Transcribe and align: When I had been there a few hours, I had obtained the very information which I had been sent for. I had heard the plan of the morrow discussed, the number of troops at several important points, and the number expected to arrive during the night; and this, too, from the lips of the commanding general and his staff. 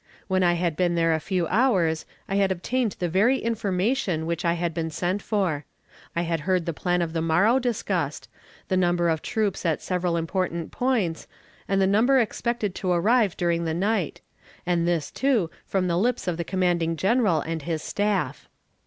When 0.27 0.41
I 0.41 0.53
had 0.53 0.75
been 0.75 0.95
there 0.95 1.13
a 1.13 1.19
few 1.19 1.45
hours, 1.45 2.07
I 2.27 2.33
had 2.37 2.51
obtained 2.51 2.93
the 2.97 3.07
very 3.07 3.37
information 3.37 4.25
which 4.25 4.43
I 4.43 4.53
had 4.53 4.73
been 4.73 4.89
sent 4.89 5.21
for. 5.21 5.63
I 6.15 6.23
had 6.23 6.39
heard 6.39 6.65
the 6.65 6.73
plan 6.73 7.03
of 7.03 7.13
the 7.13 7.21
morrow 7.21 7.59
discussed, 7.59 8.27
the 8.67 8.75
number 8.75 9.09
of 9.09 9.21
troops 9.21 9.63
at 9.63 9.79
several 9.79 10.17
important 10.17 10.71
points, 10.71 11.27
and 11.67 11.79
the 11.79 11.85
number 11.85 12.19
expected 12.19 12.73
to 12.73 12.91
arrive 12.91 13.37
during 13.37 13.65
the 13.65 13.75
night; 13.75 14.21
and 14.65 14.87
this, 14.87 15.11
too, 15.11 15.51
from 15.67 15.87
the 15.87 15.99
lips 15.99 16.27
of 16.27 16.37
the 16.37 16.43
commanding 16.43 16.97
general 16.97 17.39
and 17.41 17.61
his 17.61 17.83
staff. 17.83 18.49